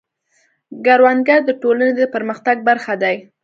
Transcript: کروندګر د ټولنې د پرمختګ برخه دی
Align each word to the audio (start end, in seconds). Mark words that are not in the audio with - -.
کروندګر 0.85 1.39
د 1.45 1.51
ټولنې 1.61 1.93
د 1.95 2.01
پرمختګ 2.15 2.57
برخه 2.67 2.93
دی 3.03 3.17